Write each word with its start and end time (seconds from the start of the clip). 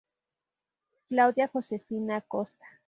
Claudia 1.09 1.47
Josefina 1.47 2.15
Acosta. 2.15 2.65